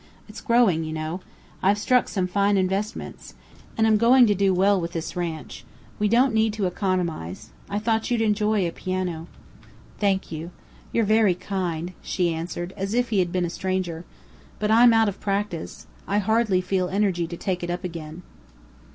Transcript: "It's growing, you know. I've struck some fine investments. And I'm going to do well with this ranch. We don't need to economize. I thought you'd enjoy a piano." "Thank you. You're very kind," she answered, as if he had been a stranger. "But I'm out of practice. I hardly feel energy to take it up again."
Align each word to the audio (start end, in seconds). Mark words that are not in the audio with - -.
"It's 0.27 0.41
growing, 0.41 0.83
you 0.83 0.93
know. 0.93 1.21
I've 1.61 1.77
struck 1.77 2.09
some 2.09 2.25
fine 2.25 2.57
investments. 2.57 3.35
And 3.77 3.85
I'm 3.85 3.97
going 3.97 4.25
to 4.25 4.33
do 4.33 4.51
well 4.51 4.81
with 4.81 4.93
this 4.93 5.15
ranch. 5.15 5.63
We 5.99 6.07
don't 6.09 6.33
need 6.33 6.53
to 6.53 6.65
economize. 6.65 7.51
I 7.69 7.77
thought 7.77 8.09
you'd 8.09 8.19
enjoy 8.19 8.67
a 8.67 8.71
piano." 8.71 9.27
"Thank 9.99 10.31
you. 10.31 10.49
You're 10.91 11.05
very 11.05 11.35
kind," 11.35 11.93
she 12.01 12.33
answered, 12.33 12.73
as 12.75 12.95
if 12.95 13.09
he 13.09 13.19
had 13.19 13.31
been 13.31 13.45
a 13.45 13.49
stranger. 13.51 14.03
"But 14.57 14.71
I'm 14.71 14.91
out 14.91 15.07
of 15.07 15.19
practice. 15.19 15.85
I 16.07 16.17
hardly 16.17 16.61
feel 16.61 16.89
energy 16.89 17.27
to 17.27 17.37
take 17.37 17.61
it 17.61 17.69
up 17.69 17.83
again." 17.83 18.23